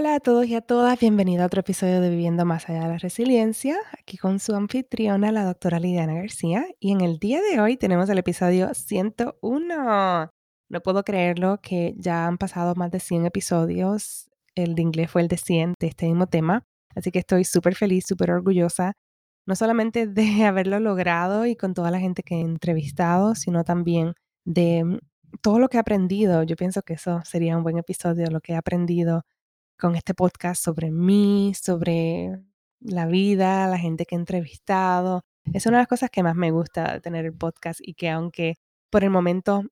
[0.00, 2.88] Hola a todos y a todas, bienvenido a otro episodio de Viviendo Más Allá de
[2.88, 7.60] la Resiliencia, aquí con su anfitriona, la doctora Lidiana García, y en el día de
[7.60, 10.30] hoy tenemos el episodio 101.
[10.70, 15.20] No puedo creerlo que ya han pasado más de 100 episodios, el de inglés fue
[15.20, 16.64] el de 100 de este mismo tema,
[16.94, 18.94] así que estoy súper feliz, súper orgullosa,
[19.46, 24.14] no solamente de haberlo logrado y con toda la gente que he entrevistado, sino también
[24.46, 24.98] de
[25.42, 26.42] todo lo que he aprendido.
[26.42, 29.24] Yo pienso que eso sería un buen episodio, lo que he aprendido
[29.80, 32.38] con este podcast sobre mí, sobre
[32.80, 35.22] la vida, la gente que he entrevistado.
[35.52, 38.54] Es una de las cosas que más me gusta tener el podcast y que aunque
[38.90, 39.62] por el momento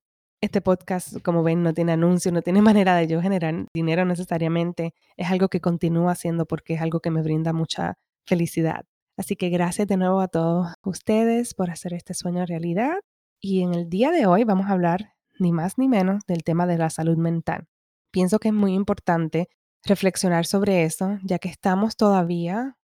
[0.41, 4.93] este podcast, como ven, no tiene anuncio, no tiene manera de yo generar dinero necesariamente,
[5.15, 8.85] es algo que continúo haciendo porque es algo que me brinda mucha felicidad.
[9.17, 12.99] Así que gracias de nuevo a todos ustedes por hacer este sueño realidad.
[13.41, 16.65] Y en el día de hoy vamos a hablar ni más ni menos del tema
[16.67, 17.67] de la salud mental.
[18.11, 19.49] Pienso que es muy importante
[19.83, 22.77] reflexionar sobre eso, ya que estamos todavía,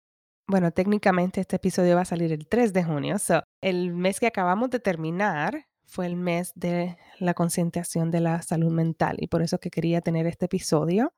[0.46, 4.26] bueno, técnicamente este episodio va a salir el 3 de junio, so, el mes que
[4.26, 9.42] acabamos de terminar fue el mes de la concientización de la salud mental y por
[9.42, 11.12] eso que quería tener este episodio.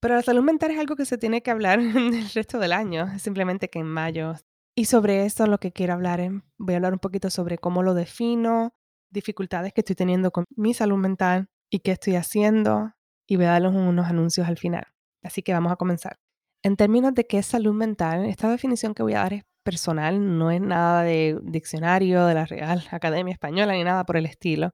[0.00, 3.18] Pero la salud mental es algo que se tiene que hablar el resto del año,
[3.18, 4.34] simplemente que en mayo.
[4.74, 7.82] Y sobre eso lo que quiero hablar, es, voy a hablar un poquito sobre cómo
[7.82, 8.72] lo defino,
[9.10, 12.92] dificultades que estoy teniendo con mi salud mental y qué estoy haciendo
[13.26, 14.86] y voy a darles unos anuncios al final.
[15.22, 16.18] Así que vamos a comenzar.
[16.62, 20.38] En términos de qué es salud mental, esta definición que voy a dar es personal,
[20.38, 24.72] no es nada de diccionario de la Real Academia Española ni nada por el estilo.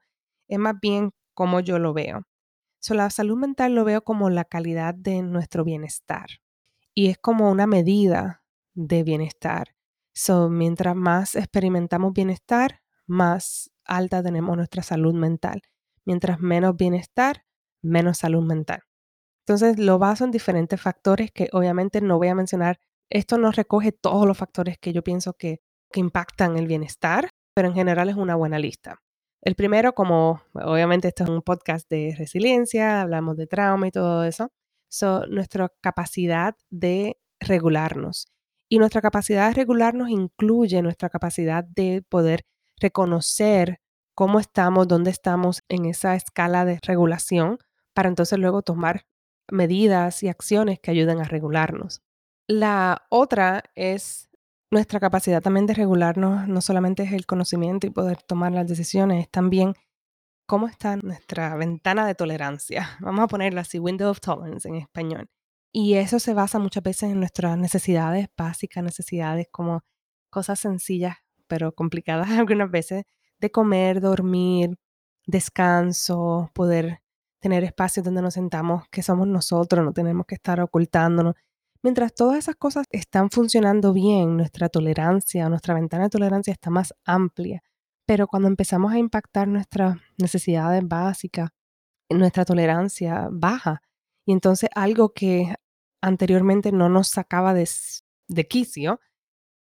[0.48, 2.22] Es más bien como yo lo veo.
[2.80, 6.26] So, la salud mental lo veo como la calidad de nuestro bienestar
[6.94, 8.42] y es como una medida
[8.74, 9.74] de bienestar.
[10.12, 15.62] So, mientras más experimentamos bienestar, más alta tenemos nuestra salud mental.
[16.04, 17.44] Mientras menos bienestar,
[17.82, 18.82] menos salud mental.
[19.46, 22.80] Entonces lo baso en diferentes factores que obviamente no voy a mencionar.
[23.08, 25.60] Esto no recoge todos los factores que yo pienso que,
[25.94, 29.00] impactan el bienestar, pero en general es una buena lista.
[29.40, 34.24] El primero, como obviamente esto es un podcast de resiliencia, hablamos de trauma y todo
[34.24, 34.50] eso,
[34.90, 38.26] son nuestra capacidad de regularnos.
[38.68, 42.44] Y nuestra capacidad de regularnos incluye nuestra capacidad de poder
[42.78, 43.78] reconocer
[44.14, 47.58] cómo estamos, dónde estamos en esa escala de regulación,
[47.94, 49.06] para entonces luego tomar
[49.50, 52.02] medidas y acciones que ayuden a regularnos.
[52.48, 54.28] La otra es
[54.70, 59.24] nuestra capacidad también de regularnos, no solamente es el conocimiento y poder tomar las decisiones,
[59.24, 59.74] es también
[60.46, 62.96] cómo está nuestra ventana de tolerancia.
[63.00, 65.28] Vamos a ponerla así, window of tolerance en español.
[65.72, 69.82] Y eso se basa muchas veces en nuestras necesidades básicas, necesidades como
[70.30, 71.16] cosas sencillas,
[71.48, 73.04] pero complicadas algunas veces,
[73.38, 74.78] de comer, dormir,
[75.26, 77.00] descanso, poder
[77.46, 81.36] tener espacios donde nos sentamos que somos nosotros, no tenemos que estar ocultándonos.
[81.80, 86.92] Mientras todas esas cosas están funcionando bien, nuestra tolerancia, nuestra ventana de tolerancia está más
[87.04, 87.62] amplia.
[88.04, 91.50] Pero cuando empezamos a impactar nuestras necesidades básicas,
[92.10, 93.80] nuestra tolerancia baja.
[94.26, 95.54] Y entonces algo que
[96.02, 97.68] anteriormente no nos sacaba de,
[98.26, 98.98] de quicio,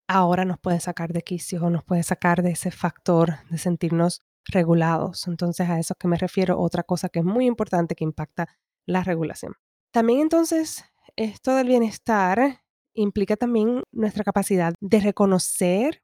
[0.08, 5.28] ahora nos puede sacar de quicio, nos puede sacar de ese factor de sentirnos regulados.
[5.28, 8.48] Entonces a eso que me refiero, otra cosa que es muy importante que impacta
[8.86, 9.54] la regulación.
[9.92, 16.02] También entonces esto del bienestar implica también nuestra capacidad de reconocer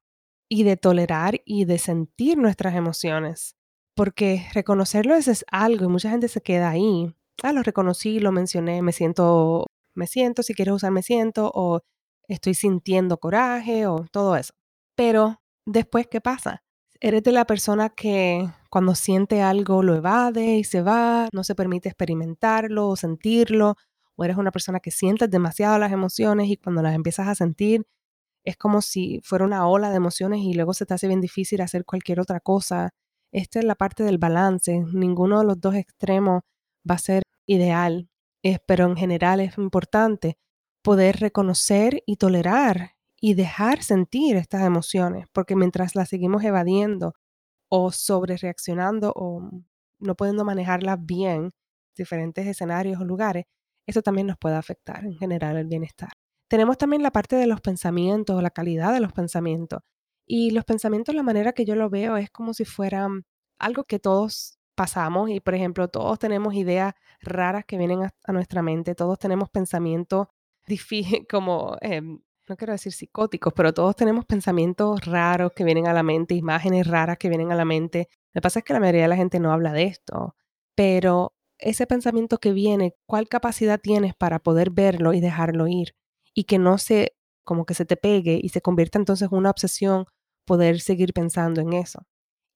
[0.49, 3.55] y de tolerar y de sentir nuestras emociones.
[3.95, 7.13] Porque reconocerlo es, algo y mucha gente se queda ahí.
[7.43, 11.81] Ah, lo reconocí, lo mencioné, me siento, me siento, si quieres usar me siento, o
[12.27, 14.53] estoy sintiendo coraje, o todo eso.
[14.95, 16.63] Pero después, ¿qué pasa?
[17.01, 21.87] ¿Eres la persona que cuando siente algo lo evade y se va, no se permite
[21.87, 23.75] experimentarlo o sentirlo?
[24.17, 27.87] ¿O eres una persona que sientes demasiado las emociones y cuando las empiezas a sentir
[28.45, 31.61] es como si fuera una ola de emociones y luego se te hace bien difícil
[31.61, 32.89] hacer cualquier otra cosa?
[33.31, 34.83] Esta es la parte del balance.
[34.93, 36.41] Ninguno de los dos extremos
[36.89, 38.09] va a ser ideal,
[38.67, 40.37] pero en general es importante
[40.83, 42.91] poder reconocer y tolerar
[43.21, 47.13] y dejar sentir estas emociones, porque mientras las seguimos evadiendo
[47.69, 49.49] o sobre reaccionando o
[49.99, 51.51] no pudiendo manejarlas bien,
[51.95, 53.45] diferentes escenarios o lugares,
[53.85, 56.11] eso también nos puede afectar en general el bienestar.
[56.47, 59.81] Tenemos también la parte de los pensamientos, la calidad de los pensamientos.
[60.25, 63.25] Y los pensamientos, la manera que yo lo veo es como si fueran
[63.59, 68.61] algo que todos pasamos y, por ejemplo, todos tenemos ideas raras que vienen a, nuestra
[68.61, 70.27] mente, todos tenemos pensamientos
[71.29, 76.01] como, em, no quiero decir psicóticos, pero todos tenemos pensamientos raros que vienen a la
[76.03, 78.09] mente, imágenes raras que vienen a la mente.
[78.33, 80.35] Lo que pasa es que la mayoría de la gente no habla de esto,
[80.75, 85.93] pero ese pensamiento que viene, ¿cuál capacidad tienes para poder verlo y dejarlo ir?
[86.33, 89.51] Y que no se, como que se te pegue y se convierta entonces en una
[89.51, 90.05] obsesión
[90.45, 92.07] poder seguir pensando en eso.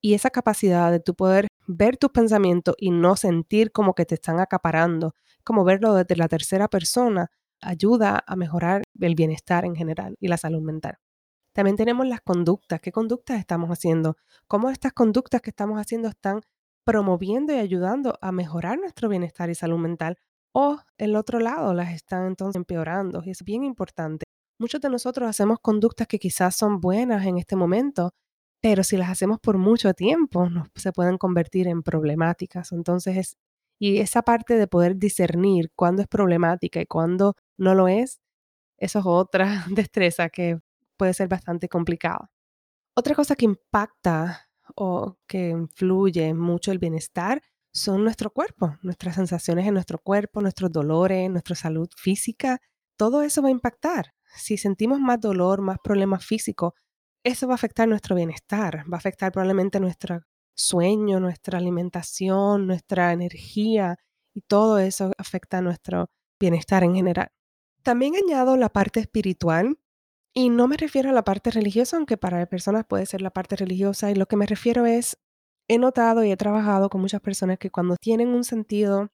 [0.02, 4.16] Y esa capacidad de tu poder ver tus pensamientos y no sentir como que te
[4.16, 7.30] están acaparando, como verlo desde la tercera persona,
[7.64, 10.98] ayuda a mejorar el bienestar en general y la salud mental.
[11.54, 12.82] También tenemos las conductas.
[12.82, 14.18] ¿Qué conductas estamos haciendo?
[14.48, 16.42] ¿Cómo estas conductas que estamos haciendo están
[16.84, 20.18] promoviendo y ayudando a mejorar nuestro bienestar y salud mental?
[20.52, 23.22] O el otro lado las están entonces empeorando.
[23.24, 24.26] Y es bien importante.
[24.60, 28.12] Muchos de nosotros hacemos conductas que quizás son buenas en este momento,
[28.62, 32.72] pero si las hacemos por mucho tiempo, se pueden convertir en problemáticas.
[32.72, 33.38] Entonces, es,
[33.80, 38.22] y esa parte de poder discernir cuándo es problemática y cuándo no lo es,
[38.78, 40.60] eso es otra destreza que
[40.98, 42.32] puede ser bastante complicada.
[42.96, 47.42] Otra cosa que impacta o que influye mucho el bienestar
[47.72, 52.60] son nuestro cuerpo, nuestras sensaciones en nuestro cuerpo, nuestros dolores, nuestra salud física.
[52.98, 54.14] Todo eso va a impactar.
[54.36, 56.74] Si sentimos más dolor, más problemas físicos,
[57.24, 60.22] eso va a afectar nuestro bienestar, va a afectar probablemente nuestro
[60.56, 63.98] sueño, nuestra alimentación, nuestra energía
[64.36, 66.10] y todo eso afecta nuestro
[66.40, 67.30] bienestar en general.
[67.84, 69.78] También añado la parte espiritual
[70.34, 73.56] y no me refiero a la parte religiosa, aunque para personas puede ser la parte
[73.56, 75.18] religiosa y lo que me refiero es,
[75.70, 79.10] he notado y he trabajado con muchas personas que cuando tienen un sentido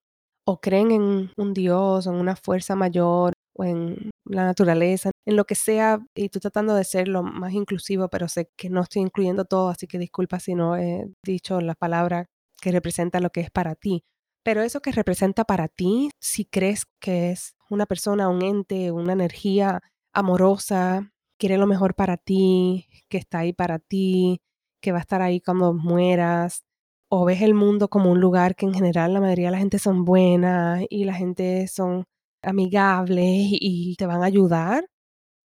[0.46, 5.46] o creen en un Dios en una fuerza mayor o en la naturaleza, en lo
[5.46, 9.02] que sea, y estoy tratando de ser lo más inclusivo, pero sé que no estoy
[9.02, 12.28] incluyendo todo, así que disculpa si no he dicho la palabra
[12.62, 14.04] que representa lo que es para ti.
[14.44, 19.14] Pero eso que representa para ti, si crees que es una persona, un ente, una
[19.14, 19.82] energía
[20.14, 24.42] amorosa, quiere lo mejor para ti, que está ahí para ti,
[24.82, 26.64] que va a estar ahí cuando mueras,
[27.10, 29.80] o ves el mundo como un lugar que en general la mayoría de la gente
[29.80, 32.06] son buenas y la gente son
[32.44, 34.86] amigables y te van a ayudar,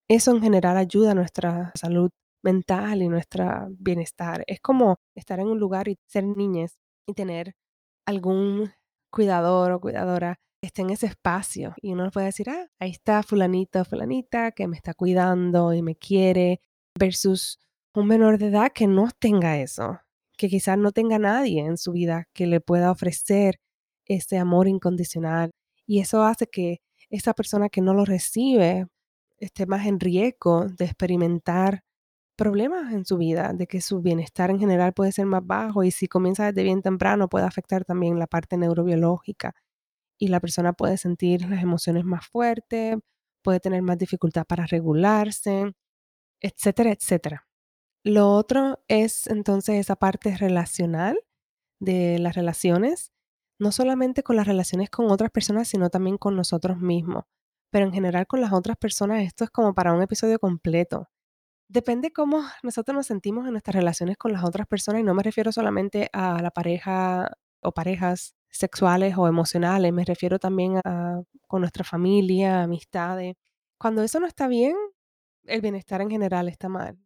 [0.09, 2.11] eso en general ayuda a nuestra salud
[2.43, 4.43] mental y nuestro bienestar.
[4.47, 7.55] Es como estar en un lugar y ser niñez y tener
[8.05, 8.71] algún
[9.11, 13.83] cuidador o cuidadora esté en ese espacio y uno puede decir, ah, ahí está fulanito
[13.85, 16.61] fulanita que me está cuidando y me quiere,
[16.97, 17.59] versus
[17.93, 19.99] un menor de edad que no tenga eso,
[20.37, 23.59] que quizás no tenga nadie en su vida que le pueda ofrecer
[24.05, 25.51] ese amor incondicional.
[25.87, 28.87] Y eso hace que esa persona que no lo recibe
[29.37, 31.83] esté más en riesgo de experimentar
[32.37, 35.91] problemas en su vida, de que su bienestar en general puede ser más bajo y
[35.91, 39.55] si comienza desde bien temprano puede afectar también la parte neurobiológica
[40.19, 42.97] y la persona puede sentir las emociones más fuertes,
[43.43, 45.73] puede tener más dificultad para regularse,
[46.41, 47.47] etcétera, etcétera.
[48.05, 51.17] Lo otro es entonces esa parte relacional
[51.79, 53.11] de las relaciones,
[53.59, 57.25] no solamente con las relaciones con otras personas, sino también con nosotros mismos.
[57.71, 61.09] Pero en general con las otras personas esto es como para un episodio completo.
[61.69, 65.23] Depende cómo nosotros nos sentimos en nuestras relaciones con las otras personas y no me
[65.23, 67.31] refiero solamente a la pareja
[67.63, 73.35] o parejas sexuales o emocionales, me refiero también a con nuestra familia, amistades.
[73.77, 74.75] Cuando eso no está bien,
[75.45, 76.97] el bienestar en general está mal.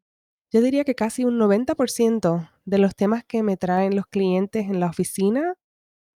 [0.52, 4.80] Yo diría que casi un 90% de los temas que me traen los clientes en
[4.80, 5.56] la oficina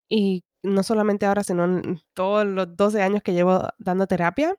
[0.10, 4.56] y no solamente ahora, sino en todos los 12 años que llevo dando terapia,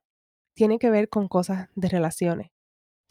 [0.54, 2.50] tiene que ver con cosas de relaciones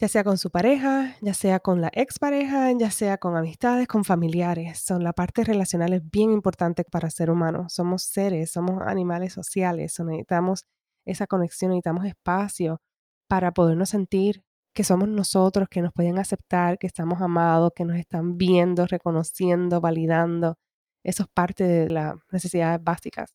[0.02, 4.02] ya sea con su pareja, ya sea con la expareja, ya sea con amistades, con
[4.04, 4.80] familiares.
[4.80, 7.68] Son la parte relacional es bien importante para ser humano.
[7.68, 10.66] Somos seres, somos animales sociales, necesitamos
[11.04, 12.80] esa conexión, necesitamos espacio
[13.28, 14.42] para podernos sentir
[14.74, 19.80] que somos nosotros, que nos pueden aceptar, que estamos amados, que nos están viendo, reconociendo,
[19.80, 20.56] validando.
[21.04, 23.30] Eso es parte de las necesidades básicas.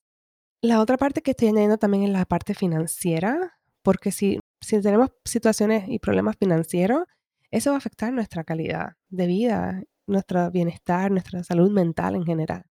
[0.62, 5.12] La otra parte que estoy añadiendo también es la parte financiera, porque si si tenemos
[5.24, 7.04] situaciones y problemas financieros,
[7.52, 12.66] eso va a afectar nuestra calidad de vida, nuestro bienestar, nuestra salud mental en general.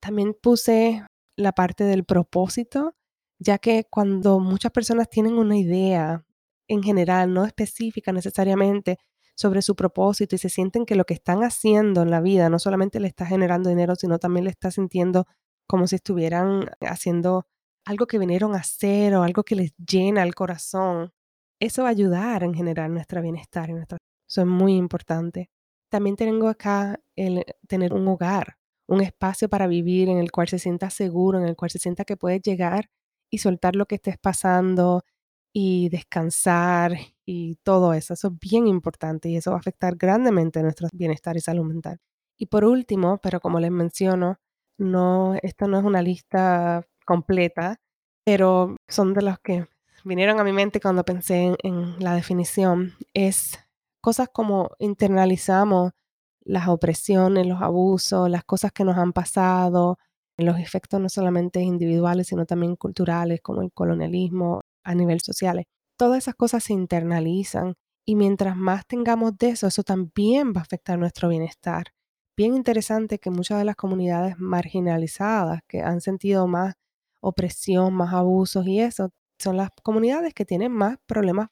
[0.00, 1.04] También puse
[1.36, 2.94] la parte del propósito,
[3.38, 6.24] ya que cuando muchas personas tienen una idea
[6.68, 8.98] en general, no específica necesariamente,
[9.34, 12.58] sobre su propósito y se sienten que lo que están haciendo en la vida no
[12.58, 15.26] solamente le está generando dinero, sino también le está sintiendo
[15.66, 17.46] como si estuvieran haciendo
[17.84, 21.12] algo que vinieron a hacer o algo que les llena el corazón.
[21.62, 23.96] Eso va a ayudar en generar nuestro bienestar y nuestra...
[24.28, 25.48] Eso es muy importante.
[25.88, 28.56] También tengo acá el tener un hogar,
[28.88, 32.04] un espacio para vivir en el cual se sienta seguro, en el cual se sienta
[32.04, 32.90] que puedes llegar
[33.30, 35.04] y soltar lo que estés pasando
[35.52, 38.14] y descansar y todo eso.
[38.14, 42.00] Eso es bien importante y eso va a afectar grandemente nuestro bienestar y salud mental.
[42.36, 44.40] Y por último, pero como les menciono,
[44.78, 47.78] no, esta no es una lista completa,
[48.24, 49.68] pero son de los que
[50.04, 53.58] vinieron a mi mente cuando pensé en, la definición, es
[54.00, 55.92] cosas como internalizamos
[56.44, 59.98] las opresiones, los abusos, las cosas que nos han pasado,
[60.36, 65.64] los efectos no solamente individuales, sino también culturales, como el colonialismo a nivel social.
[65.96, 70.62] Todas esas cosas se internalizan y mientras más tengamos de eso, eso también va a
[70.64, 71.86] afectar nuestro bienestar.
[72.36, 76.74] Bien interesante que muchas de las comunidades marginalizadas que han sentido más
[77.20, 79.10] opresión, más abusos y eso,
[79.42, 81.48] son las comunidades que tienen más problemas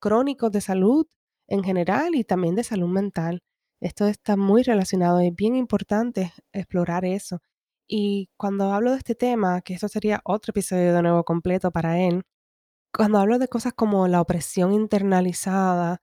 [0.00, 1.06] crónicos de salud
[1.48, 3.42] en general y también de salud mental.
[3.80, 7.40] Esto está muy relacionado, es bien importante explorar eso.
[7.88, 11.98] Y cuando hablo de este tema, que esto sería otro episodio de nuevo completo para
[12.00, 12.22] él,
[12.94, 15.98] cuando hablo de cosas como la opresión internalizada,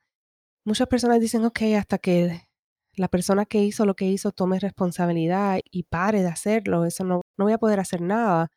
[0.66, 2.48] muchas personas dicen, ok, hasta que
[2.96, 7.22] la persona que hizo lo que hizo tome responsabilidad y pare de hacerlo, eso no,
[7.38, 8.50] no voy a poder hacer nada.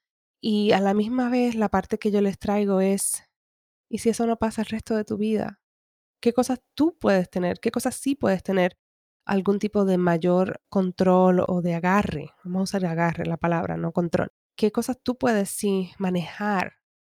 [0.43, 3.25] Y a la misma vez la parte que yo les traigo es,
[3.91, 5.61] ¿y si eso no pasa el resto de tu vida?
[6.21, 7.61] ¿Qué cosas tú puedes tener?
[7.61, 8.79] ¿Qué cosas sí puedes tener
[9.27, 12.31] algún tipo de mayor control o de agarre?
[12.45, 14.33] Vamos a usar agarre la palabra, no control.
[14.57, 16.75] ¿Qué cosas tú puedes sí manejar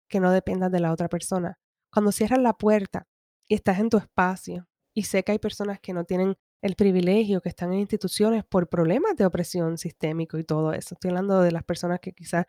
[0.09, 1.59] que no dependas de la otra persona?
[1.93, 3.07] Cuando cierras la puerta
[3.49, 7.41] y estás en tu espacio y sé que hay personas que no tienen el privilegio,
[7.41, 10.95] que están en instituciones por problemas de opresión sistémico y todo eso.
[10.95, 12.47] Estoy hablando de las personas que quizás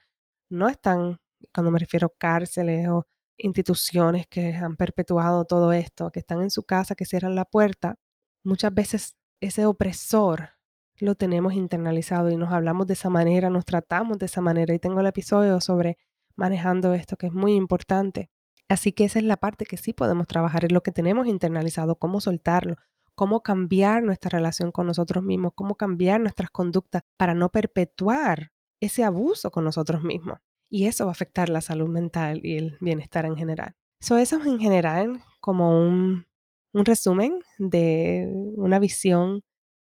[0.54, 1.20] no están,
[1.54, 3.06] cuando me refiero a cárceles o
[3.38, 7.96] instituciones que han perpetuado todo esto, que están en su casa, que cierran la puerta,
[8.44, 10.52] muchas veces ese opresor
[10.98, 14.74] lo tenemos internalizado y nos hablamos de esa manera, nos tratamos de esa manera.
[14.74, 15.98] Y tengo el episodio sobre
[16.36, 18.30] manejando esto que es muy importante.
[18.70, 21.98] Así que esa es la parte que sí podemos trabajar, es lo que tenemos internalizado,
[21.98, 22.76] cómo soltarlo,
[23.16, 28.53] cómo cambiar nuestra relación con nosotros mismos, cómo cambiar nuestras conductas para no perpetuar
[28.86, 30.40] ese abuso con nosotros mismos.
[30.70, 33.76] Y eso va a afectar la salud mental y el bienestar en general.
[34.00, 36.26] eso es en general como un,
[36.74, 39.42] un resumen de una visión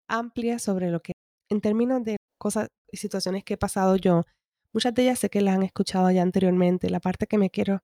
[0.08, 1.12] amplia sobre lo que,
[1.50, 4.24] en términos de cosas y situaciones que he pasado yo,
[4.72, 6.90] muchas de ellas sé que las han escuchado ya anteriormente.
[6.90, 7.80] La parte que me quiero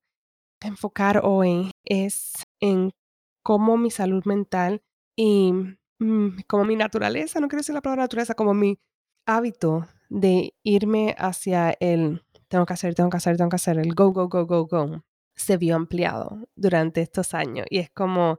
[0.62, 2.92] enfocar hoy es en
[3.42, 4.82] cómo mi salud mental
[5.16, 5.52] y
[5.99, 8.78] mm, como mi naturaleza, no quiero decir la palabra naturaleza, como mi
[9.26, 13.94] hábito de irme hacia el tengo que hacer, tengo que hacer, tengo que hacer, el
[13.94, 15.04] go, go, go, go, go,
[15.34, 17.66] se vio ampliado durante estos años.
[17.70, 18.38] Y es como,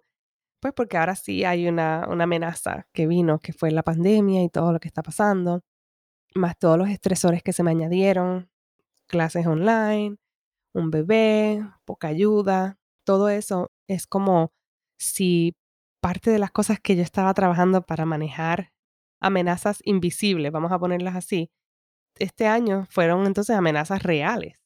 [0.62, 4.50] pues porque ahora sí hay una, una amenaza que vino, que fue la pandemia y
[4.50, 5.64] todo lo que está pasando,
[6.36, 8.50] más todos los estresores que se me añadieron,
[9.08, 10.18] clases online,
[10.74, 14.54] un bebé, poca ayuda, todo eso es como
[14.98, 15.56] si
[16.02, 18.72] parte de las cosas que yo estaba trabajando para manejar
[19.20, 21.50] amenazas invisibles, vamos a ponerlas así,
[22.18, 24.58] este año fueron entonces amenazas reales.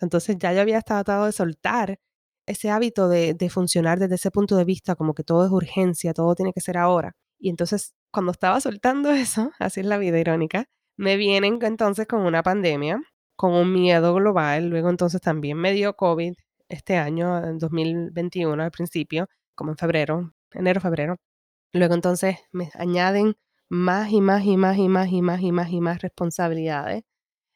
[0.00, 1.98] Entonces ya yo había tratado de soltar
[2.46, 6.12] ese hábito de, de, funcionar desde ese punto de vista, como que todo es urgencia,
[6.14, 7.16] todo tiene que ser ahora.
[7.38, 12.20] Y entonces, cuando estaba soltando eso, así es la vida irónica, me vienen entonces con
[12.22, 13.02] una pandemia,
[13.36, 16.34] con un miedo global, luego entonces también me dio COVID
[16.68, 21.16] este año, en 2021 al principio, como en febrero, enero, febrero.
[21.72, 23.36] Luego entonces me añaden
[23.70, 27.04] más y más y más y más y más y más y más responsabilidades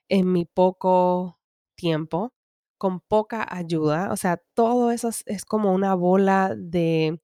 [0.08, 1.38] en mi poco
[1.76, 2.32] tiempo,
[2.78, 4.12] con poca ayuda.
[4.12, 7.20] O sea, todo eso es, como una bola de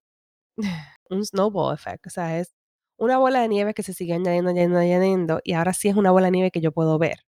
[1.11, 2.07] un snowball effect.
[2.07, 2.55] O sea, es
[2.99, 6.11] una bola de nieve que se sigue añadiendo, añadiendo, añadiendo, y ahora sí es una
[6.12, 7.21] bola de nieve que yo puedo ver.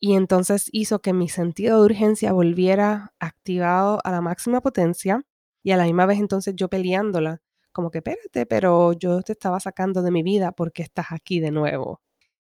[0.00, 5.24] Y entonces hizo que mi sentido de urgencia volviera activado a la máxima potencia
[5.64, 7.42] y a la misma vez entonces yo peleándola
[7.76, 11.50] como que espérate, pero yo te estaba sacando de mi vida porque estás aquí de
[11.50, 12.00] nuevo.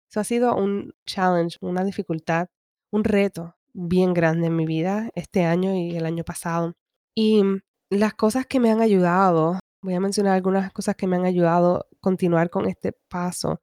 [0.10, 2.50] Eso ha sido un challenge, una dificultad,
[2.92, 6.74] un reto bien grande en mi vida este año y el año pasado.
[7.16, 7.42] Y
[7.90, 11.78] las cosas que me han ayudado, voy a mencionar algunas cosas que me han ayudado
[11.78, 13.62] a continuar con este paso.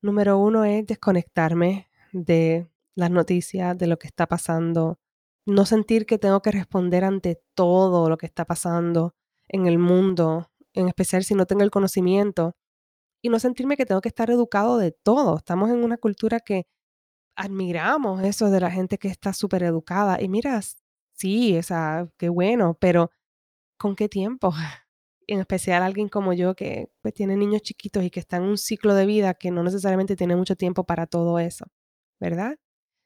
[0.00, 4.98] Número uno es desconectarme de las noticias, de lo que está pasando,
[5.44, 9.14] no sentir que tengo que responder ante todo lo que está pasando
[9.48, 12.54] en el mundo en especial si no tengo el conocimiento,
[13.22, 15.36] y no sentirme que tengo que estar educado de todo.
[15.38, 16.66] Estamos en una cultura que
[17.36, 20.20] admiramos eso de la gente que está súper educada.
[20.20, 20.60] Y mira,
[21.14, 23.10] sí, o sea, qué bueno, pero
[23.78, 24.52] ¿con qué tiempo?
[25.28, 28.58] En especial alguien como yo que pues, tiene niños chiquitos y que está en un
[28.58, 31.66] ciclo de vida que no necesariamente tiene mucho tiempo para todo eso,
[32.20, 32.56] ¿verdad?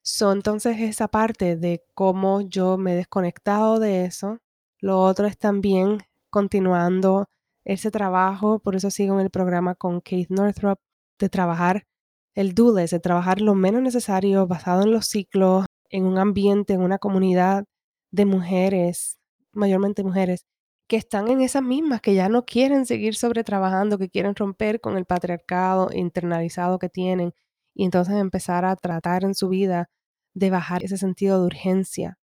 [0.03, 4.39] Son entonces esa parte de cómo yo me he desconectado de eso.
[4.81, 5.99] Lo otro es también
[6.31, 7.27] continuando
[7.67, 10.79] ese trabajo, por eso sigo en el programa con Kate Northrop,
[11.19, 11.85] de trabajar
[12.35, 16.83] el douless, de trabajar lo menos necesario basado en los ciclos, en un ambiente, en
[16.83, 17.65] una comunidad
[18.13, 19.19] de mujeres,
[19.53, 20.47] mayormente mujeres,
[20.89, 24.81] que están en esas mismas, que ya no quieren seguir sobre trabajando, que quieren romper
[24.81, 27.33] con el patriarcado internalizado que tienen
[27.75, 29.91] y entonces empezar a tratar en su vida
[30.35, 32.19] de bajar ese sentido de urgencia.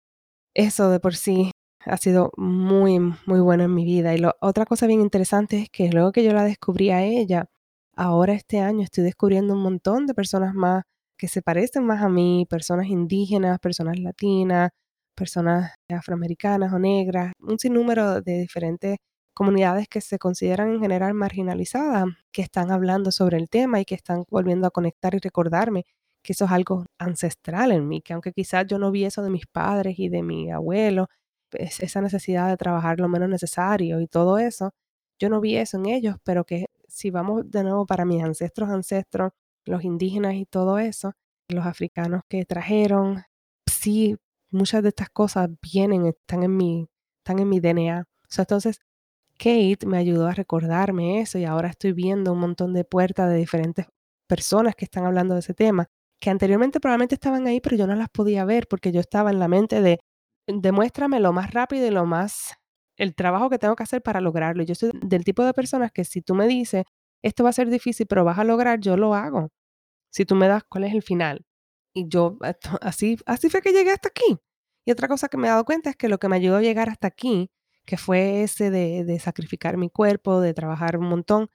[0.53, 1.51] Eso de por sí
[1.85, 4.15] ha sido muy, muy bueno en mi vida.
[4.15, 7.49] Y otra cosa bien interesante es que luego que yo la descubrí a ella,
[7.95, 10.83] ahora este año estoy descubriendo un montón de personas más
[11.17, 14.71] que se parecen más a mí, personas indígenas, personas latinas,
[15.15, 18.97] personas afroamericanas o negras, un sinnúmero de diferentes
[19.33, 23.95] comunidades que se consideran en general marginalizadas, que están hablando sobre el tema y que
[23.95, 25.85] están volviendo a conectar y recordarme
[26.21, 29.29] que eso es algo ancestral en mí, que aunque quizás yo no vi eso de
[29.29, 31.07] mis padres y de mi abuelo,
[31.53, 34.71] esa necesidad de trabajar lo menos necesario y todo eso,
[35.19, 38.69] yo no vi eso en ellos, pero que si vamos de nuevo para mis ancestros,
[38.69, 39.31] ancestros,
[39.65, 41.13] los indígenas y todo eso,
[41.49, 43.23] los africanos que trajeron,
[43.67, 44.17] sí,
[44.51, 46.87] muchas de estas cosas vienen, están en mi,
[47.19, 48.05] están en mi DNA.
[48.37, 48.79] entonces,
[49.37, 53.37] Kate me ayudó a recordarme eso y ahora estoy viendo un montón de puertas de
[53.37, 53.87] diferentes
[54.27, 55.87] personas que están hablando de ese tema
[56.19, 59.39] que anteriormente probablemente estaban ahí, pero yo no las podía ver porque yo estaba en
[59.39, 59.99] la mente de
[60.53, 62.53] demuéstrame lo más rápido y lo más
[62.97, 64.63] el trabajo que tengo que hacer para lograrlo.
[64.63, 66.83] Yo soy del tipo de personas que si tú me dices,
[67.21, 69.49] esto va a ser difícil, pero vas a lograr, yo lo hago.
[70.11, 71.45] Si tú me das cuál es el final.
[71.93, 72.37] Y yo,
[72.81, 74.37] así, así fue que llegué hasta aquí.
[74.85, 76.61] Y otra cosa que me he dado cuenta es que lo que me ayudó a
[76.61, 77.51] llegar hasta aquí,
[77.85, 81.49] que fue ese de, de sacrificar mi cuerpo, de trabajar un montón,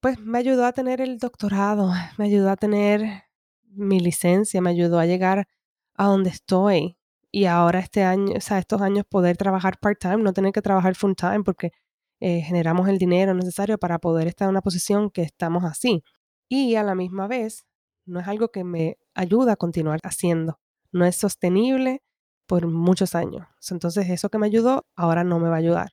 [0.00, 3.24] pues me ayudó a tener el doctorado, me ayudó a tener
[3.70, 5.48] mi licencia me ayudó a llegar
[5.94, 6.96] a donde estoy.
[7.32, 10.94] Y ahora este año, o sea, estos años poder trabajar part-time, no tener que trabajar
[10.96, 11.72] full-time porque
[12.20, 16.02] eh, generamos el dinero necesario para poder estar en una posición que estamos así.
[16.48, 17.66] Y a la misma vez,
[18.06, 20.58] no es algo que me ayuda a continuar haciendo.
[20.92, 22.02] No es sostenible
[22.46, 23.46] por muchos años.
[23.70, 25.90] Entonces, eso que me ayudó, ahora no me va a ayudar.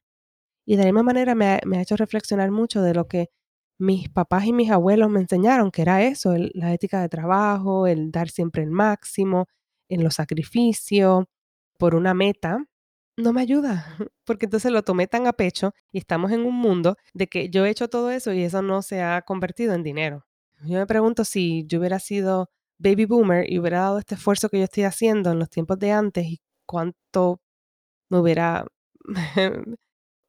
[0.66, 3.30] Y de la misma manera me me ha hecho reflexionar mucho de lo que
[3.80, 8.12] mis papás y mis abuelos me enseñaron que era eso, la ética de trabajo, el
[8.12, 9.48] dar siempre el máximo,
[9.90, 11.26] en los sacrificios,
[11.78, 12.66] por una meta,
[13.18, 16.98] no me ayuda, porque entonces lo tomé tan a pecho y estamos en un mundo
[17.14, 20.26] de que yo he hecho todo eso y eso no se ha convertido en dinero.
[20.62, 24.60] Yo me pregunto si yo hubiera sido baby boomer y hubiera dado este esfuerzo que
[24.60, 27.42] yo estoy haciendo en los tiempos de antes y cuánto
[28.10, 28.66] me hubiera,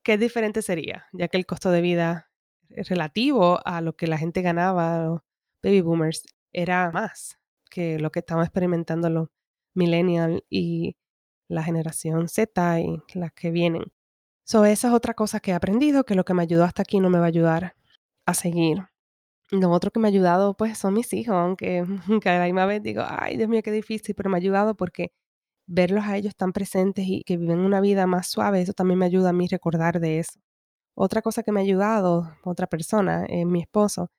[0.03, 2.31] qué diferente sería, ya que el costo de vida
[2.71, 5.23] relativo a lo que la gente ganaba,
[5.63, 7.39] baby boomers, era más
[7.71, 9.29] que lo que estaban experimentando los
[9.79, 10.97] millennials y
[11.49, 13.85] la generación Z y las que vienen.
[14.45, 17.01] So, esa es otra cosa que he aprendido, que lo que me ayudó hasta aquí
[17.01, 17.77] no me va a ayudar
[18.27, 18.89] a seguir.
[19.51, 21.85] Lo otro que me ha ayudado, pues, son mis hijos, aunque
[22.23, 25.13] cada misma vez digo, ay, Dios mío, qué difícil, pero me ha ayudado porque
[25.67, 29.07] verlos a ellos tan presentes y que viven una vida más suave, eso también me
[29.07, 30.41] ayuda a mí recordar de eso.
[30.97, 34.11] Otra cosa que me ha ayudado, otra persona, es mi esposo.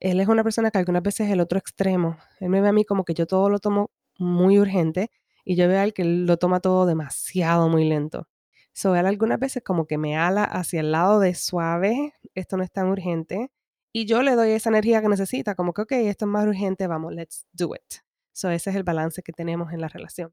[0.00, 2.18] Él es una persona que algunas veces es el otro extremo.
[2.40, 5.10] Él me ve a mí como que yo todo lo tomo muy urgente
[5.44, 8.28] y yo veo a él que lo toma todo demasiado muy lento.
[8.72, 12.64] So, él algunas veces como que me ala hacia el lado de suave, esto no
[12.64, 13.52] es tan urgente,
[13.92, 16.88] y yo le doy esa energía que necesita, como que, ok, esto es más urgente,
[16.88, 18.02] vamos, let's do it.
[18.32, 20.32] So, ese es el balance que tenemos en la relación.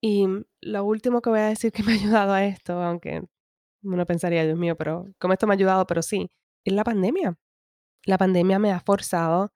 [0.00, 0.26] Y
[0.62, 3.22] lo último que voy a decir que me ha ayudado a esto, aunque
[3.82, 5.86] uno pensaría, Dios mío, pero ¿cómo esto me ha ayudado?
[5.86, 6.30] Pero sí,
[6.64, 7.38] es la pandemia.
[8.06, 9.52] La pandemia me ha forzado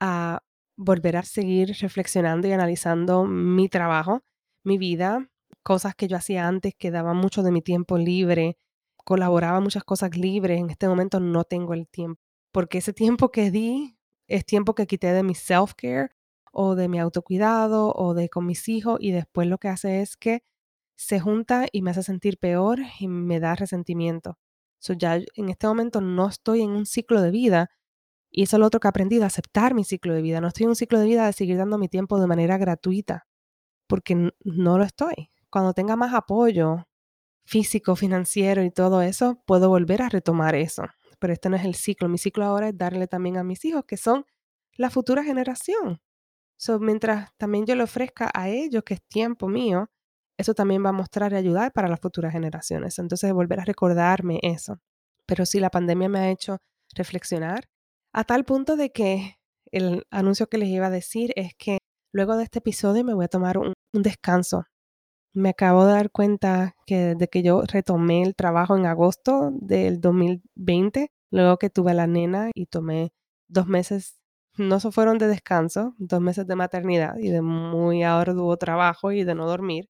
[0.00, 0.42] a
[0.76, 4.22] volver a seguir reflexionando y analizando mi trabajo,
[4.64, 5.28] mi vida,
[5.62, 8.58] cosas que yo hacía antes que daban mucho de mi tiempo libre,
[8.96, 12.20] colaboraba muchas cosas libres, en este momento no tengo el tiempo,
[12.52, 13.96] porque ese tiempo que di
[14.28, 16.10] es tiempo que quité de mi self-care
[16.52, 20.16] o de mi autocuidado o de con mis hijos y después lo que hace es
[20.16, 20.42] que
[20.96, 24.38] se junta y me hace sentir peor y me da resentimiento.
[24.78, 27.70] So ya en este momento no estoy en un ciclo de vida
[28.36, 30.42] y eso es lo otro que he aprendido, aceptar mi ciclo de vida.
[30.42, 33.26] No estoy en un ciclo de vida de seguir dando mi tiempo de manera gratuita,
[33.86, 35.30] porque no lo estoy.
[35.48, 36.86] Cuando tenga más apoyo
[37.46, 40.84] físico, financiero y todo eso, puedo volver a retomar eso.
[41.18, 42.10] pero este no es el ciclo.
[42.10, 44.26] Mi ciclo ahora es darle también a mis hijos, que son
[44.74, 46.02] la futura generación.
[46.58, 49.90] So, mientras también yo le ofrezca a ellos, que es tiempo mío,
[50.36, 52.98] eso también va a mostrar y ayudar para las futuras generaciones.
[52.98, 54.78] Entonces, volver a recordarme eso.
[55.26, 56.58] Pero sí, la pandemia me ha hecho
[56.94, 57.68] reflexionar
[58.16, 59.36] a tal punto de que
[59.70, 61.78] el anuncio que les iba a decir es que
[62.12, 64.64] luego de este episodio me voy a tomar un, descanso
[65.34, 70.00] me acabo de dar cuenta que desde que yo retomé el trabajo en agosto del
[70.00, 73.12] 2020, luego que tuve a la nena y tomé
[73.48, 74.18] dos meses,
[74.56, 79.24] no se fueron de descanso, dos meses de maternidad y de muy arduo trabajo y
[79.24, 79.88] de no dormir.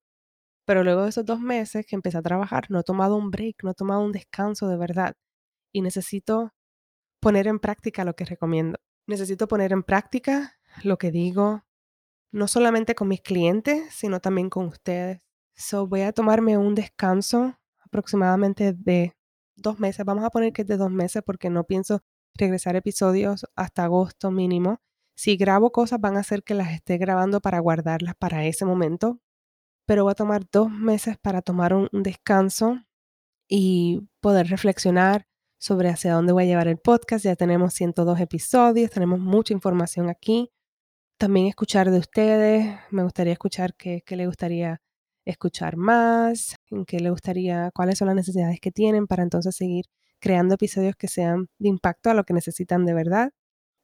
[0.67, 3.63] Pero luego de esos dos meses que empecé a trabajar, no he tomado un break,
[3.65, 5.15] no he tomado un descanso de verdad.
[5.73, 6.53] Y necesito
[7.27, 8.79] poner en práctica lo que recomiendo.
[9.09, 11.65] Necesito poner en práctica lo que digo,
[12.31, 15.23] no solamente con mis clientes, sino también con ustedes.
[15.57, 19.17] So voy a tomarme un descanso aproximadamente de
[19.57, 20.07] dos meses.
[20.07, 22.01] Vamos a poner que es de dos meses porque no pienso
[22.35, 24.81] regresar episodios hasta agosto mínimo.
[25.17, 29.19] Si grabo cosas van a ser que las esté grabando para guardarlas para ese momento.
[29.85, 32.79] Pero voy a tomar dos meses para tomar un, un descanso
[33.49, 35.27] y poder reflexionar
[35.59, 37.25] sobre hacia dónde voy a llevar el podcast.
[37.25, 40.51] Ya tenemos 102 episodios, tenemos mucha información aquí.
[41.19, 42.79] También escuchar de ustedes.
[42.91, 44.81] Me gustaría escuchar qué, qué le gustaría
[45.27, 49.87] escuchar más, en qué le gustaría, cuáles son las necesidades que tienen para entonces seguir
[50.21, 53.33] creando episodios que sean de impacto a lo que necesitan de verdad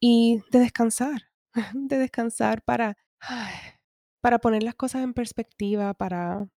[0.01, 1.23] y de descansar,
[1.75, 2.97] de descansar para,
[4.21, 6.49] para poner las cosas en perspectiva, para,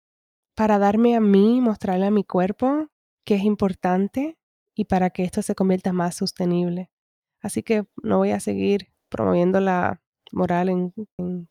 [0.55, 2.87] para darme a mí, mostrarle a mi cuerpo
[3.25, 4.37] que es importante
[4.75, 6.91] y para que esto se convierta más sostenible.
[7.41, 10.93] Así que no voy a seguir promoviendo la moral en,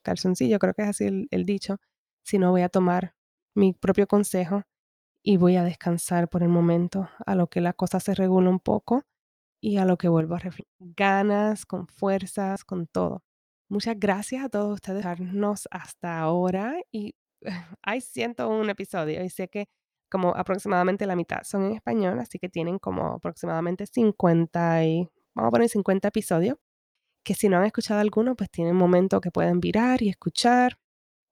[0.02, 1.78] calzoncillo, creo que es así el, el dicho,
[2.24, 3.14] sino voy a tomar
[3.54, 4.64] mi propio consejo
[5.22, 8.60] y voy a descansar por el momento a lo que la cosa se regula un
[8.60, 9.04] poco
[9.60, 10.70] y a lo que vuelvo a reflejar.
[10.78, 13.22] Ganas, con fuerzas, con todo.
[13.70, 17.14] Muchas gracias a todos ustedes por darnos hasta ahora y
[17.82, 19.68] hay 101 episodios y sé que
[20.14, 25.48] como aproximadamente la mitad son en español, así que tienen como aproximadamente 50 y vamos
[25.48, 26.56] a poner 50 episodios
[27.24, 30.78] que si no han escuchado alguno, pues tienen momento que pueden virar y escuchar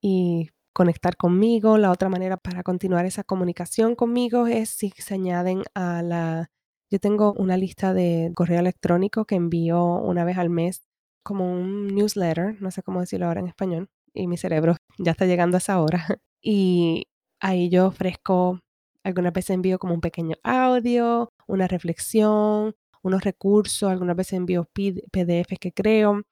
[0.01, 1.79] y conectar conmigo.
[1.79, 6.51] La otra manera para continuar esa comunicación conmigo es si se añaden a la...
[6.90, 10.83] Yo tengo una lista de correo electrónico que envío una vez al mes
[11.23, 15.25] como un newsletter, no sé cómo decirlo ahora en español, y mi cerebro ya está
[15.27, 16.05] llegando a esa hora.
[16.45, 17.07] Y
[17.42, 18.61] ahí yo ofrezco,
[19.04, 25.58] algunas veces envío como un pequeño audio, una reflexión, unos recursos, algunas veces envío PDFs
[25.60, 26.22] que creo.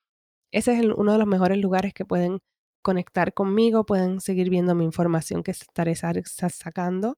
[0.52, 2.38] Ese es uno de los mejores lugares que pueden
[2.83, 7.16] conectar conmigo, pueden seguir viendo mi información que estaré sacando.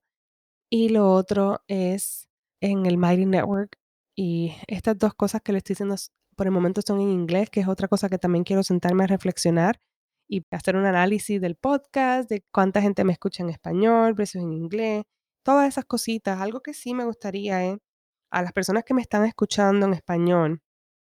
[0.69, 2.27] Y lo otro es
[2.61, 3.77] en el Mighty Network.
[4.15, 5.95] Y estas dos cosas que le estoy diciendo
[6.35, 9.07] por el momento son en inglés, que es otra cosa que también quiero sentarme a
[9.07, 9.79] reflexionar
[10.27, 14.53] y hacer un análisis del podcast, de cuánta gente me escucha en español, precios en
[14.53, 15.03] inglés,
[15.43, 16.41] todas esas cositas.
[16.41, 17.77] Algo que sí me gustaría es
[18.31, 20.61] a las personas que me están escuchando en español,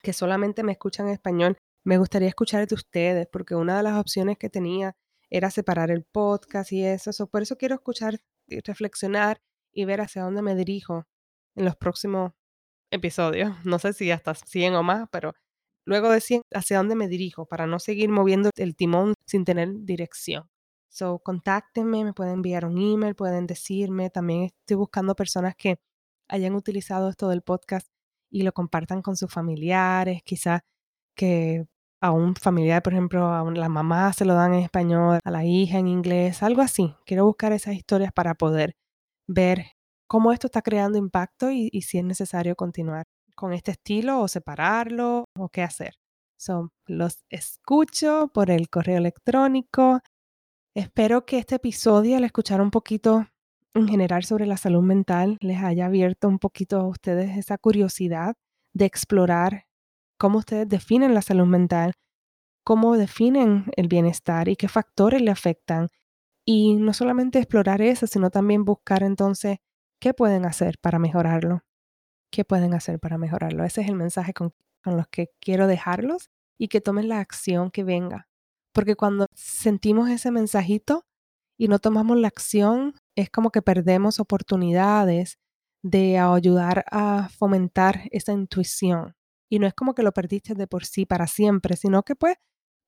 [0.02, 3.98] que solamente me escuchan en español, me gustaría escuchar de ustedes, porque una de las
[3.98, 4.96] opciones que tenía
[5.30, 7.10] era separar el podcast y eso.
[7.28, 9.40] por eso quiero escuchar y reflexionar
[9.72, 11.06] y ver hacia dónde me dirijo
[11.56, 12.32] en los próximos
[12.90, 13.54] episodios.
[13.64, 15.34] No sé si hasta 100 o más, pero
[15.86, 19.70] luego de 100, hacia dónde me dirijo para no seguir moviendo el timón sin tener
[19.84, 20.48] dirección.
[20.92, 24.10] So, contáctenme, me pueden enviar un email, pueden decirme.
[24.10, 25.80] También estoy buscando personas que
[26.28, 27.88] hayan utilizado esto del podcast
[28.30, 30.60] y lo compartan con sus familiares, quizás
[31.16, 31.66] que
[32.02, 35.44] a un familiar, por ejemplo, a la mamá se lo dan en español, a la
[35.44, 36.94] hija en inglés, algo así.
[37.06, 38.74] Quiero buscar esas historias para poder
[39.28, 39.66] ver
[40.08, 45.24] cómo esto está creando impacto y, si es necesario continuar con este estilo o separarlo
[45.38, 45.94] o qué hacer.
[46.38, 50.00] So, los escucho por el correo electrónico.
[50.74, 53.26] Espero que este episodio, al escuchar un poquito
[53.74, 58.36] en general sobre la salud mental, les haya abierto un poquito a ustedes esa curiosidad
[58.72, 59.66] de explorar
[60.16, 61.92] cómo ustedes definen la salud mental,
[62.64, 65.88] cómo definen el bienestar y qué factores le afectan.
[66.46, 69.58] Y no solamente explorar eso, sino también buscar entonces
[70.00, 71.60] qué pueden hacer para mejorarlo.
[72.30, 73.64] ¿Qué pueden hacer para mejorarlo?
[73.64, 77.70] Ese es el mensaje con, con los que quiero dejarlos y que tomen la acción
[77.70, 78.31] que venga.
[78.72, 81.04] Porque cuando sentimos ese mensajito
[81.58, 85.38] y no tomamos la acción, es como que perdemos oportunidades
[85.82, 89.14] de ayudar a fomentar esa intuición.
[89.50, 92.36] Y no es como que lo perdiste de por sí para siempre, sino que pues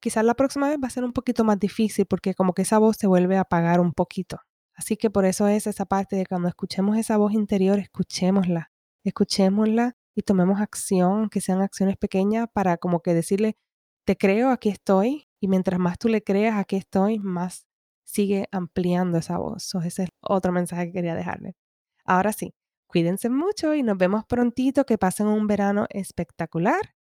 [0.01, 2.79] quizás la próxima vez va a ser un poquito más difícil porque como que esa
[2.79, 4.38] voz se vuelve a apagar un poquito.
[4.75, 8.70] Así que por eso es esa parte de cuando escuchemos esa voz interior, escuchémosla,
[9.05, 13.57] escuchémosla y tomemos acción, que sean acciones pequeñas para como que decirle,
[14.05, 17.66] te creo, aquí estoy, y mientras más tú le creas, aquí estoy, más
[18.02, 19.74] sigue ampliando esa voz.
[19.85, 21.54] ese es otro mensaje que quería dejarle.
[22.02, 22.54] Ahora sí,
[22.87, 26.94] cuídense mucho y nos vemos prontito, que pasen un verano espectacular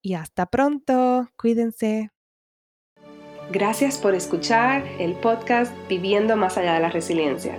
[0.00, 2.10] y hasta pronto, cuídense.
[3.50, 7.58] Gracias por escuchar el podcast Viviendo más allá de la resiliencia.